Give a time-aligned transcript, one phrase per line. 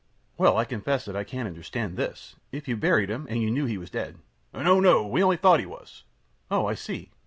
[0.35, 0.45] Q.
[0.45, 2.35] Well, I confess that I can't understand this.
[2.51, 4.17] If you buried him, and you knew he was dead.
[4.51, 4.63] A.
[4.63, 4.79] No!
[4.79, 5.05] no!
[5.05, 6.05] We only thought he was.
[6.49, 6.57] Q.
[6.57, 7.11] Oh, I see!